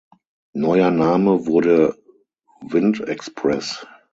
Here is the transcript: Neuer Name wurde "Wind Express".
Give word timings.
Neuer 0.55 0.89
Name 0.89 1.45
wurde 1.45 1.95
"Wind 2.61 3.01
Express". 3.01 3.85